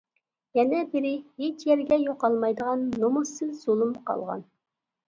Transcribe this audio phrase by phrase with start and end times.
[0.59, 1.11] يەنە بىرى
[1.43, 4.47] ھېچيەرگە يوقالمايدىغان نومۇسسىز زۇلۇم قالغان.